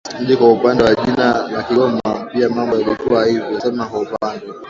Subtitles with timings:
[0.21, 4.53] Mji Kwa upande wa jina la Kigoma pia mambo yalikuwa hivyo sema kwa upande